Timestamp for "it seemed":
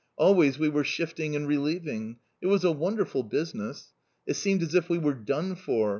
4.25-4.63